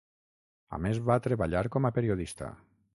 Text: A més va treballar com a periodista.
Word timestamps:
A 0.79 0.79
més 0.87 1.01
va 1.11 1.19
treballar 1.27 1.65
com 1.77 1.91
a 1.91 1.95
periodista. 1.99 2.55